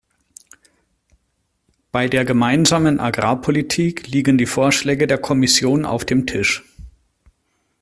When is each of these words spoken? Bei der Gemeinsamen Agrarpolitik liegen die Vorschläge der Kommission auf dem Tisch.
Bei 1.91 2.07
der 2.07 2.25
Gemeinsamen 2.25 2.99
Agrarpolitik 2.99 4.07
liegen 4.07 4.35
die 4.39 4.47
Vorschläge 4.47 5.05
der 5.05 5.19
Kommission 5.19 5.85
auf 5.85 6.05
dem 6.05 6.25
Tisch. 6.25 6.63